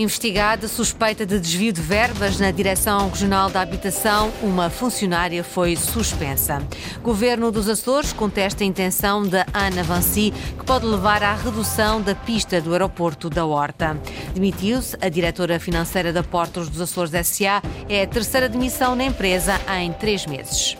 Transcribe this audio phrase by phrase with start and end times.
[0.00, 6.66] Investigada suspeita de desvio de verbas na Direção Regional da Habitação, uma funcionária foi suspensa.
[7.02, 12.14] Governo dos Açores contesta a intenção da Ana Vancy, que pode levar à redução da
[12.14, 14.00] pista do aeroporto da Horta.
[14.32, 19.60] Demitiu-se a diretora financeira da Portos dos Açores SA, é a terceira demissão na empresa
[19.82, 20.78] em três meses.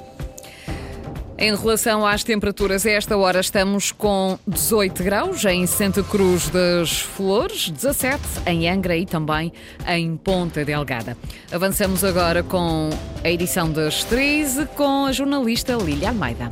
[1.41, 7.01] Em relação às temperaturas, a esta hora estamos com 18 graus em Santa Cruz das
[7.01, 9.51] Flores, 17 em Angra e também
[9.89, 11.17] em Ponta Delgada.
[11.51, 12.91] Avançamos agora com
[13.25, 16.51] a edição das 13 com a jornalista Lília Almeida.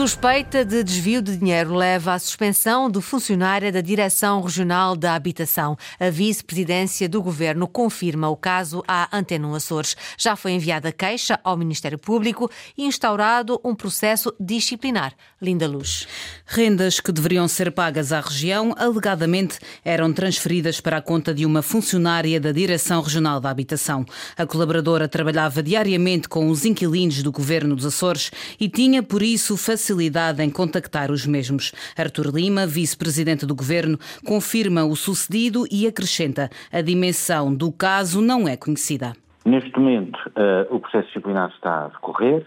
[0.00, 5.76] Suspeita de desvio de dinheiro leva à suspensão do funcionário da Direção Regional da Habitação.
[5.98, 9.94] A vice-presidência do governo confirma o caso à Antena Açores.
[10.16, 15.12] Já foi enviada queixa ao Ministério Público e instaurado um processo disciplinar.
[15.38, 16.08] Linda Luz.
[16.46, 21.60] Rendas que deveriam ser pagas à região, alegadamente, eram transferidas para a conta de uma
[21.60, 24.06] funcionária da Direção Regional da Habitação.
[24.34, 29.58] A colaboradora trabalhava diariamente com os inquilinos do governo dos Açores e tinha, por isso,
[29.58, 31.72] facilidade facilidade em contactar os mesmos.
[31.98, 38.46] Artur Lima, vice-presidente do governo, confirma o sucedido e acrescenta a dimensão do caso não
[38.46, 39.14] é conhecida.
[39.44, 42.46] Neste momento, uh, o processo disciplinar está a decorrer.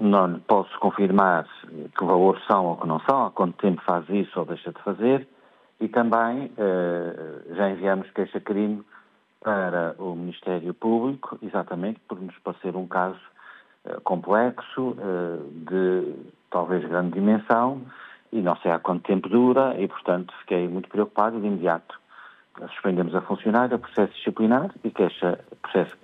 [0.00, 1.46] Não posso confirmar
[1.98, 4.82] que valores são ou que não são, há quanto tempo faz isso ou deixa de
[4.82, 5.28] fazer.
[5.78, 8.82] E também uh, já enviamos queixa-crime
[9.42, 13.20] para o Ministério Público, exatamente por nos parecer um caso
[13.84, 14.96] uh, complexo,
[15.68, 16.14] de
[16.50, 17.82] talvez grande dimensão,
[18.32, 22.00] e não sei há quanto tempo dura, e portanto fiquei muito preocupado e de imediato
[22.68, 25.96] suspendemos a funcionária, processo disciplinar e queixa, processo,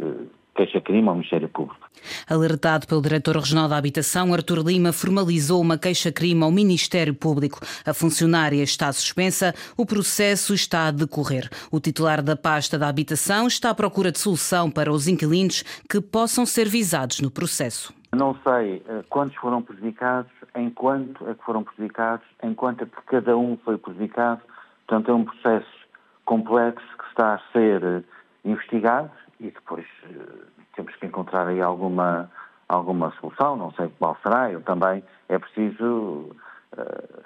[0.55, 1.87] queixa-crime ao Ministério Público.
[2.29, 7.61] Alertado pelo Diretor Regional da Habitação, Artur Lima formalizou uma queixa-crime ao Ministério Público.
[7.85, 11.49] A funcionária está suspensa, o processo está a decorrer.
[11.71, 16.01] O titular da pasta da Habitação está à procura de solução para os inquilinos que
[16.01, 17.93] possam ser visados no processo.
[18.15, 22.87] Não sei uh, quantos foram prejudicados, em quanto é que foram prejudicados, em quanto é
[22.87, 24.41] que cada um foi prejudicado.
[24.87, 25.87] Portanto, é um processo
[26.25, 28.05] complexo que está a ser uh,
[28.45, 32.31] investigado e depois uh, temos que encontrar aí alguma,
[32.69, 34.51] alguma solução, não sei qual será.
[34.51, 36.35] Eu também é preciso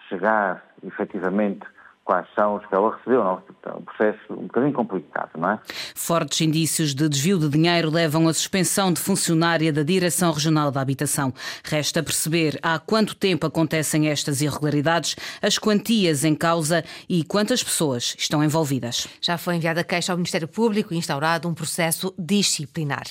[0.09, 1.67] chegar efetivamente
[2.11, 3.23] quais são os que ela recebeu.
[3.23, 3.43] Não?
[3.63, 5.61] É um processo um bocadinho complicado, não é?
[5.95, 10.81] Fortes indícios de desvio de dinheiro levam à suspensão de funcionária da Direção Regional da
[10.81, 11.33] Habitação.
[11.63, 18.17] Resta perceber há quanto tempo acontecem estas irregularidades, as quantias em causa e quantas pessoas
[18.19, 19.07] estão envolvidas.
[19.21, 23.05] Já foi enviada queixa ao Ministério Público e instaurado um processo disciplinar.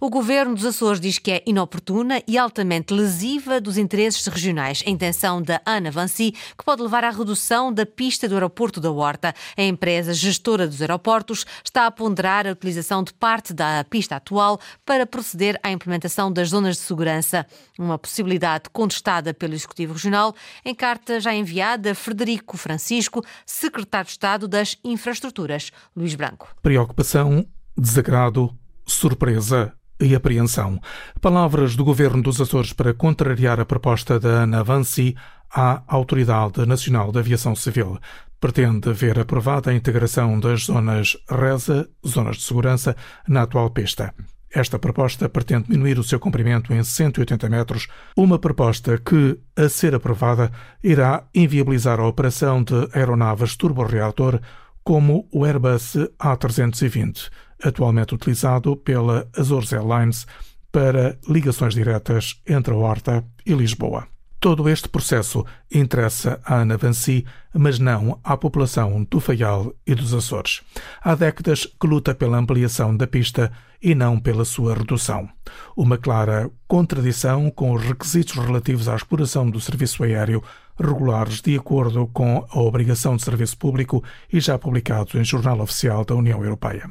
[0.00, 4.90] O Governo dos Açores diz que é inoportuna e altamente lesiva dos interesses regionais a
[4.90, 9.34] intenção da Ana Vancy, que pode levar à redução da pista do aeroporto da Horta.
[9.56, 14.58] A empresa gestora dos aeroportos está a ponderar a utilização de parte da pista atual
[14.84, 17.46] para proceder à implementação das zonas de segurança.
[17.78, 20.34] Uma possibilidade contestada pelo Executivo Regional
[20.64, 25.70] em carta já enviada a Frederico Francisco, secretário de Estado das Infraestruturas.
[25.94, 26.48] Luís Branco.
[26.62, 27.46] Preocupação,
[27.76, 28.54] desagrado,
[28.86, 30.80] surpresa e apreensão.
[31.20, 35.14] Palavras do governo dos Açores para contrariar a proposta da Ana Vancy
[35.52, 37.98] à Autoridade Nacional de Aviação Civil
[38.40, 42.96] pretende ver aprovada a integração das zonas RESA, zonas de segurança,
[43.28, 44.14] na atual pista.
[44.52, 47.86] Esta proposta pretende diminuir o seu comprimento em 180 metros,
[48.16, 50.50] uma proposta que, a ser aprovada,
[50.82, 54.40] irá inviabilizar a operação de aeronaves turborreator
[54.82, 57.30] como o Airbus A320,
[57.62, 60.26] atualmente utilizado pela Azores Airlines
[60.72, 64.08] para ligações diretas entre a Horta e Lisboa.
[64.40, 70.14] Todo este processo interessa à Ana Vancy, mas não à população do Faial e dos
[70.14, 70.62] Açores.
[71.02, 73.52] Há décadas que luta pela ampliação da pista
[73.82, 75.28] e não pela sua redução.
[75.76, 80.42] Uma clara contradição com os requisitos relativos à exploração do serviço aéreo
[80.78, 84.02] regulares de acordo com a obrigação de serviço público
[84.32, 86.90] e já publicados em Jornal Oficial da União Europeia.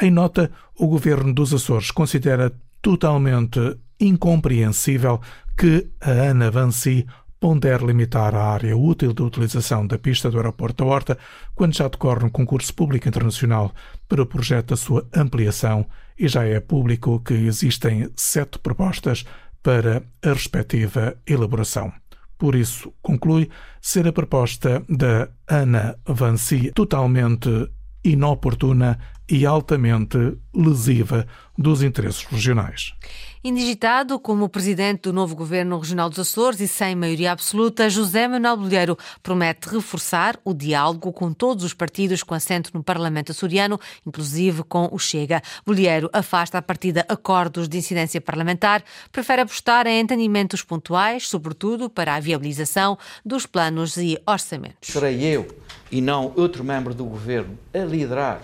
[0.00, 2.50] Em nota, o governo dos Açores considera
[2.80, 5.20] totalmente incompreensível
[5.56, 7.06] que a Ana Vancy
[7.40, 11.18] ponder limitar a área útil de utilização da pista do aeroporto da Horta
[11.54, 13.72] quando já decorre um concurso público internacional
[14.08, 15.86] para o projeto da sua ampliação
[16.18, 19.24] e já é público que existem sete propostas
[19.62, 21.92] para a respectiva elaboração.
[22.38, 23.48] Por isso, conclui
[23.80, 27.48] ser a proposta da Ana Vancy totalmente
[28.04, 28.98] inoportuna
[29.28, 31.26] e altamente lesiva
[31.58, 32.92] dos interesses regionais.
[33.46, 38.56] Indigitado como presidente do novo governo regional dos Açores e sem maioria absoluta, José Manuel
[38.56, 44.64] Bolheiro promete reforçar o diálogo com todos os partidos com assento no Parlamento açoriano, inclusive
[44.64, 45.40] com o Chega.
[45.64, 48.82] Bolheiro afasta a partida acordos de incidência parlamentar,
[49.12, 54.88] prefere apostar em entendimentos pontuais, sobretudo para a viabilização dos planos e orçamentos.
[54.92, 55.46] Serei eu
[55.92, 58.42] e não outro membro do governo a liderar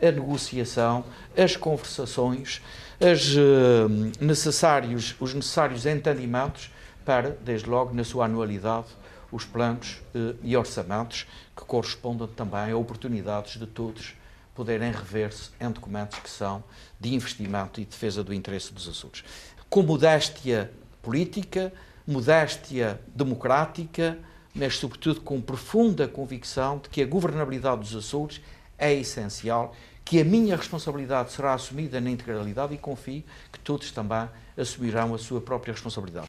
[0.00, 1.04] a negociação,
[1.36, 2.62] as conversações,
[3.00, 3.88] as, uh,
[4.20, 6.70] necessários, os necessários entendimentos
[7.04, 8.86] para, desde logo, na sua anualidade,
[9.30, 11.26] os planos uh, e orçamentos
[11.56, 14.14] que correspondam também a oportunidades de todos
[14.54, 16.62] poderem rever-se em documentos que são
[17.00, 19.24] de investimento e defesa do interesse dos Açores.
[19.68, 20.70] Com modéstia
[21.02, 21.72] política,
[22.06, 24.16] modéstia democrática,
[24.54, 28.40] mas sobretudo com profunda convicção de que a governabilidade dos Açores
[28.78, 29.72] é essencial,
[30.04, 35.18] que a minha responsabilidade será assumida na integralidade e confio que todos também assumirão a
[35.18, 36.26] sua própria responsabilidade.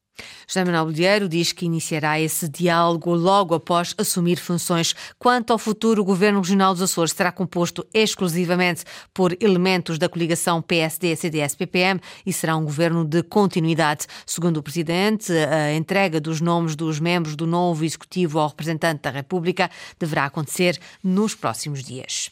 [0.48, 4.96] José Manuel Bolheiro diz que iniciará esse diálogo logo após assumir funções.
[5.20, 8.84] Quanto ao futuro, o Governo Regional dos Açores será composto exclusivamente
[9.14, 14.06] por elementos da coligação PSD-CDS-PPM e será um governo de continuidade.
[14.26, 19.10] Segundo o Presidente, a entrega dos nomes dos membros do novo Executivo ao representante da
[19.10, 19.70] República
[20.00, 22.32] deverá acontecer nos próximos dias.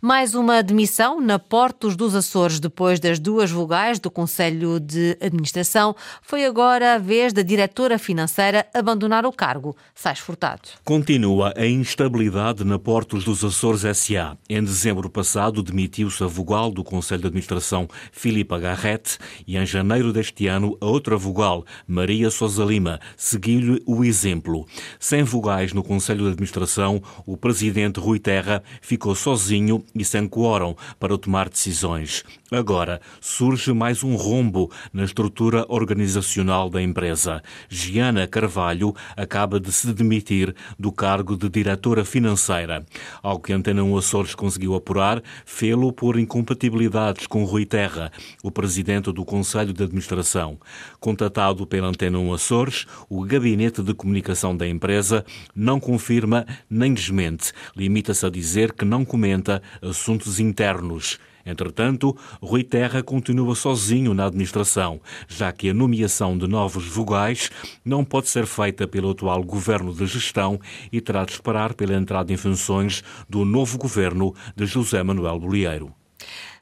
[0.00, 5.94] Mais uma demissão na Portos dos Açores, depois das duas vogais do Conselho de Administração.
[6.22, 9.76] Foi agora a vez da diretora financeira abandonar o cargo.
[9.94, 10.62] Sais Furtado.
[10.84, 14.36] Continua a instabilidade na Portos dos Açores S.A.
[14.48, 20.12] Em dezembro passado, demitiu-se a vogal do Conselho de Administração, Filipa Garrett, e em janeiro
[20.12, 24.66] deste ano, a outra vogal, Maria Sousa Lima, seguiu-lhe o exemplo.
[24.98, 30.74] Sem vogais no Conselho de Administração, o presidente Rui Terra ficou sozinho e sem quórum
[30.98, 32.24] para tomar decisões.
[32.52, 37.42] Agora surge mais um rombo na estrutura organizacional da empresa.
[37.66, 42.84] Giana Carvalho acaba de se demitir do cargo de diretora financeira.
[43.22, 48.12] Ao que Antena 1 Açores conseguiu apurar, fê-lo por incompatibilidades com Rui Terra,
[48.42, 50.58] o presidente do Conselho de Administração.
[51.00, 55.24] Contatado pela Antena 1 Açores, o gabinete de comunicação da empresa
[55.56, 57.52] não confirma nem desmente.
[57.74, 59.31] Limita-se a dizer que não comenta
[59.80, 61.18] assuntos internos.
[61.44, 67.50] Entretanto, Rui Terra continua sozinho na administração, já que a nomeação de novos vogais
[67.84, 72.32] não pode ser feita pelo atual governo de gestão e terá de esperar pela entrada
[72.32, 76.01] em funções do novo governo de José Manuel Bolieiro.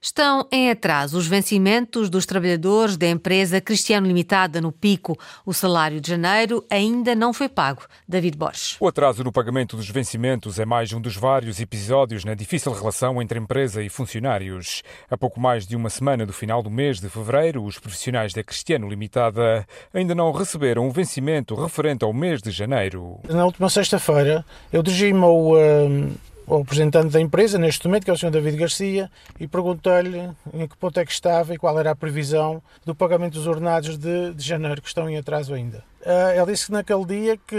[0.03, 5.15] Estão em atraso os vencimentos dos trabalhadores da empresa Cristiano Limitada no Pico.
[5.45, 7.83] O salário de janeiro ainda não foi pago.
[8.09, 8.79] David Borges.
[8.81, 13.21] O atraso no pagamento dos vencimentos é mais um dos vários episódios na difícil relação
[13.21, 14.83] entre empresa e funcionários.
[15.11, 18.43] A pouco mais de uma semana do final do mês de fevereiro, os profissionais da
[18.43, 23.21] Cristiano Limitada ainda não receberam o vencimento referente ao mês de janeiro.
[23.29, 25.51] Na última sexta-feira, eu dirigi-me ao.
[25.51, 28.31] Uh o representante da empresa, neste momento, que é o Sr.
[28.31, 32.63] David Garcia, e perguntei-lhe em que ponto é que estava e qual era a previsão
[32.85, 35.85] do pagamento dos ordenados de, de janeiro, que estão em atraso ainda.
[36.01, 37.55] Uh, ele disse que naquele dia que,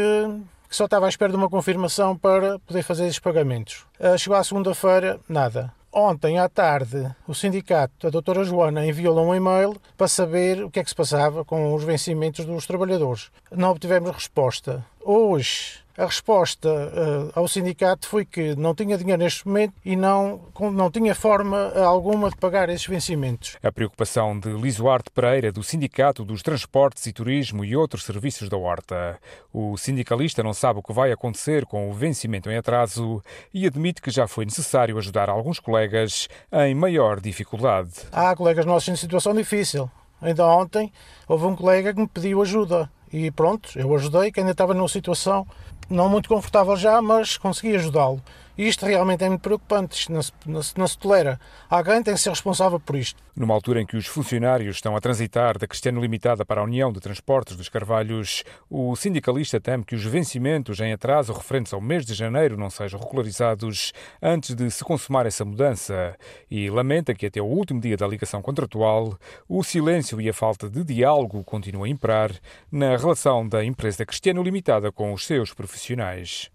[0.70, 3.86] que, só estava à espera de uma confirmação para poder fazer esses pagamentos.
[4.00, 5.72] Uh, chegou à segunda-feira, nada.
[5.94, 10.80] Ontem à tarde, o sindicato, a doutora Joana, enviou-lhe um e-mail para saber o que
[10.80, 13.30] é que se passava com os vencimentos dos trabalhadores.
[13.52, 14.86] Não obtivemos resposta.
[15.04, 20.42] Hoje, a resposta uh, ao sindicato foi que não tinha dinheiro neste momento e não,
[20.74, 23.58] não tinha forma alguma de pagar esses vencimentos.
[23.62, 28.58] A preocupação de Lisoarte Pereira, do Sindicato dos Transportes e Turismo e outros serviços da
[28.58, 29.20] Horta.
[29.54, 33.22] O sindicalista não sabe o que vai acontecer com o vencimento em atraso
[33.54, 37.92] e admite que já foi necessário ajudar alguns colegas em maior dificuldade.
[38.12, 39.90] Há colegas nossos em situação difícil.
[40.22, 40.92] Ainda ontem
[41.28, 44.88] houve um colega que me pediu ajuda e pronto, eu ajudei, que ainda estava numa
[44.88, 45.46] situação
[45.92, 48.22] não muito confortável já, mas consegui ajudá-lo.
[48.62, 51.40] E isto realmente é muito preocupante, isto não se, não, se, não se tolera.
[51.68, 53.20] Alguém tem que ser responsável por isto.
[53.36, 56.94] Numa altura em que os funcionários estão a transitar da Cristiano Limitada para a União
[56.94, 62.06] de Transportes dos Carvalhos, o sindicalista teme que os vencimentos em atraso referentes ao mês
[62.06, 66.16] de janeiro não sejam regularizados antes de se consumar essa mudança
[66.48, 69.18] e lamenta que até o último dia da ligação contratual
[69.50, 72.32] o silêncio e a falta de diálogo continuam a imperar
[72.72, 76.52] na relação da empresa Cristiano Limitada com os seus profissionais.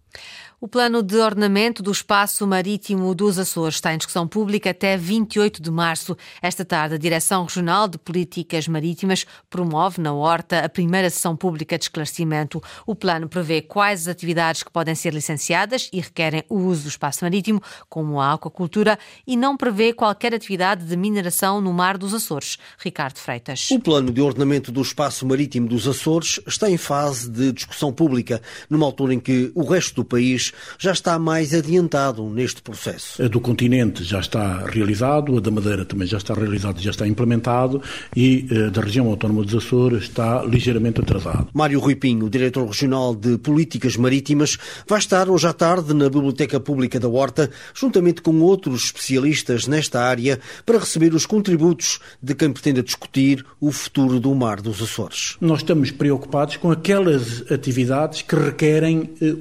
[0.59, 5.61] O plano de ordenamento do espaço marítimo dos Açores está em discussão pública até 28
[5.61, 6.17] de março.
[6.41, 11.77] Esta tarde, a Direção Regional de Políticas Marítimas promove na Horta a primeira sessão pública
[11.77, 12.63] de esclarecimento.
[12.87, 16.89] O plano prevê quais as atividades que podem ser licenciadas e requerem o uso do
[16.89, 22.15] espaço marítimo, como a aquacultura, e não prevê qualquer atividade de mineração no mar dos
[22.15, 22.57] Açores.
[22.79, 23.71] Ricardo Freitas.
[23.71, 28.41] O plano de ordenamento do espaço marítimo dos Açores está em fase de discussão pública,
[28.71, 33.23] numa altura em que o resto do país já está mais adiantado neste processo.
[33.23, 37.07] A do continente já está realizado, a da Madeira também já está realizado, já está
[37.07, 37.83] implementado
[38.15, 41.49] e a eh, da região autónoma dos Açores está ligeiramente atrasado.
[41.53, 46.61] Mário Rui Pinho, diretor regional de Políticas Marítimas, vai estar hoje à tarde na Biblioteca
[46.61, 52.53] Pública da Horta, juntamente com outros especialistas nesta área, para receber os contributos de quem
[52.53, 55.37] pretende discutir o futuro do mar dos Açores.
[55.41, 59.35] Nós estamos preocupados com aquelas atividades que requerem eh,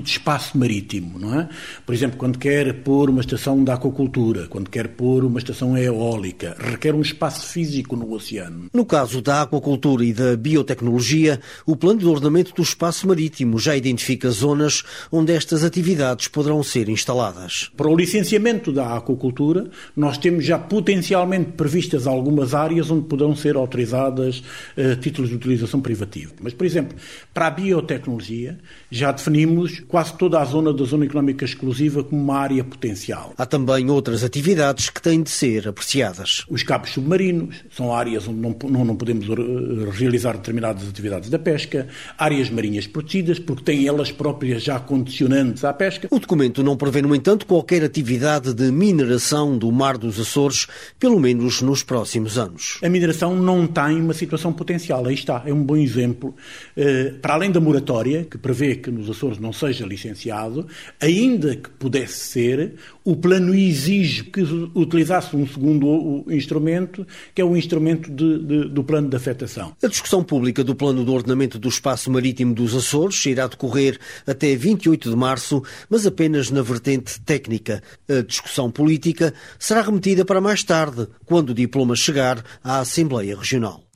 [0.00, 1.48] uso de espaço marítimo, não é?
[1.84, 6.56] Por exemplo, quando quer pôr uma estação de aquacultura, quando quer pôr uma estação eólica,
[6.58, 8.68] requer um espaço físico no oceano.
[8.72, 13.76] No caso da aquacultura e da biotecnologia, o plano de ordenamento do espaço marítimo já
[13.76, 17.70] identifica zonas onde estas atividades poderão ser instaladas.
[17.76, 23.56] Para o licenciamento da aquacultura, nós temos já potencialmente previstas algumas áreas onde poderão ser
[23.56, 24.42] autorizadas
[24.76, 26.32] uh, títulos de utilização privativa.
[26.40, 26.96] Mas, por exemplo,
[27.34, 28.58] para a biotecnologia,
[28.90, 33.34] já definimos quase toda a zona da Zona Económica Exclusiva como uma área potencial.
[33.36, 36.44] Há também outras atividades que têm de ser apreciadas.
[36.48, 41.38] Os cabos submarinos são áreas onde não, não, não podemos eh, realizar determinadas atividades da
[41.38, 46.06] pesca, áreas marinhas protegidas, porque têm elas próprias já condicionantes à pesca.
[46.10, 50.68] O documento não prevê, no entanto, qualquer atividade de mineração do Mar dos Açores,
[50.98, 52.78] pelo menos nos próximos anos.
[52.82, 56.34] A mineração não tem uma situação potencial, aí está, é um bom exemplo.
[56.76, 60.66] Eh, para além da moratória, que prevê que nos Açores não seja licenciado,
[61.00, 64.42] ainda que pudesse ser, o plano exige que
[64.74, 69.74] utilizasse um segundo instrumento, que é o instrumento de, de, do plano de afetação.
[69.82, 74.54] A discussão pública do plano de ordenamento do espaço marítimo dos Açores irá decorrer até
[74.54, 77.82] 28 de março, mas apenas na vertente técnica.
[78.08, 83.89] A discussão política será remetida para mais tarde, quando o diploma chegar à Assembleia Regional.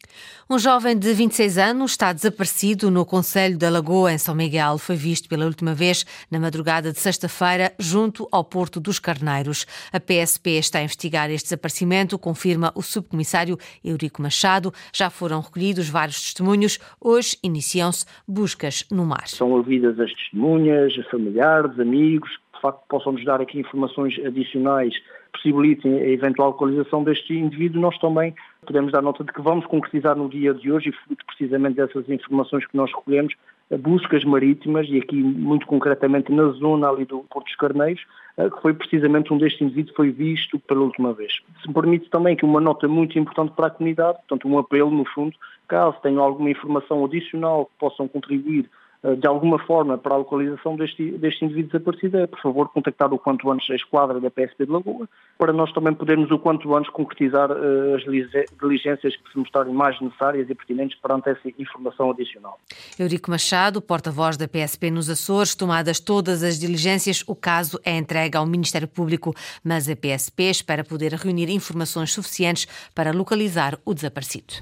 [0.49, 4.77] Um jovem de 26 anos está desaparecido no Conselho da Lagoa, em São Miguel.
[4.77, 9.65] Foi visto pela última vez na madrugada de sexta-feira, junto ao Porto dos Carneiros.
[9.91, 14.71] A PSP está a investigar este desaparecimento, confirma o subcomissário Eurico Machado.
[14.93, 16.79] Já foram recolhidos vários testemunhos.
[17.01, 19.27] Hoje iniciam-se buscas no mar.
[19.27, 24.93] São ouvidas as testemunhas, familiares, amigos, que de facto possam nos dar aqui informações adicionais
[25.35, 30.17] possibilitem a eventual localização deste indivíduo, nós também podemos dar nota de que vamos concretizar
[30.17, 33.35] no dia de hoje, e precisamente dessas informações que nós recolhemos,
[33.81, 38.03] buscas marítimas, e aqui muito concretamente na zona ali do Porto dos Carneiros,
[38.37, 41.41] eh, que foi precisamente destes indivíduos que foi visto pela última vez.
[41.62, 44.91] Se me permite também que uma nota muito importante para a comunidade, portanto um apelo
[44.91, 45.35] no fundo,
[45.69, 48.69] caso tenham alguma informação adicional que possam contribuir
[49.17, 53.19] de alguma forma para a localização deste, deste indivíduo desaparecido é, por favor, contactar o
[53.19, 55.07] quanto antes a esquadra da PSP de Lagoa,
[55.37, 60.01] para nós também podermos o quanto antes concretizar uh, as diligências que se mostrarem mais
[60.01, 62.59] necessárias e pertinentes perante essa informação adicional.
[62.99, 68.39] Eurico Machado, porta-voz da PSP nos Açores, tomadas todas as diligências, o caso é entregue
[68.39, 74.55] ao Ministério Público, mas a PSP espera poder reunir informações suficientes para localizar o desaparecido.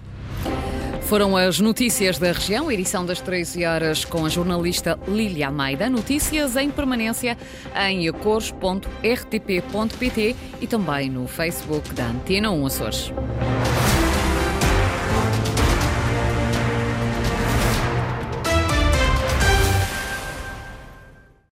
[1.07, 5.91] Foram as notícias da região, edição das 13 horas com a jornalista Lília Almeida.
[5.91, 7.37] Notícias em permanência
[7.89, 13.13] em acores.rtp.pt e também no Facebook da Antena 1 Açores.